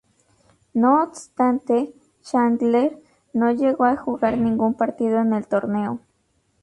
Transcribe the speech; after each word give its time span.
No 0.73 1.03
obstante, 1.03 1.93
Chandler 2.23 2.97
no 3.33 3.51
llegó 3.51 3.85
a 3.85 3.97
jugar 3.97 4.35
ningún 4.35 4.73
partido 4.73 5.19
en 5.19 5.31
el 5.35 5.45
torneo. 5.45 5.99